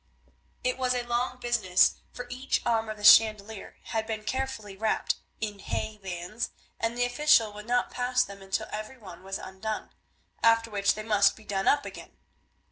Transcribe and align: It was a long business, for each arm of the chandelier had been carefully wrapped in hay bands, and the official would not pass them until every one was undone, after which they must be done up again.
It 0.63 0.79
was 0.79 0.95
a 0.95 1.05
long 1.05 1.37
business, 1.37 1.97
for 2.11 2.25
each 2.31 2.63
arm 2.65 2.89
of 2.89 2.97
the 2.97 3.03
chandelier 3.03 3.77
had 3.83 4.07
been 4.07 4.23
carefully 4.23 4.75
wrapped 4.75 5.17
in 5.39 5.59
hay 5.59 5.99
bands, 6.01 6.49
and 6.79 6.97
the 6.97 7.05
official 7.05 7.53
would 7.53 7.67
not 7.67 7.91
pass 7.91 8.23
them 8.23 8.41
until 8.41 8.65
every 8.71 8.97
one 8.97 9.21
was 9.21 9.37
undone, 9.37 9.91
after 10.41 10.71
which 10.71 10.95
they 10.95 11.03
must 11.03 11.35
be 11.35 11.43
done 11.43 11.67
up 11.67 11.85
again. 11.85 12.17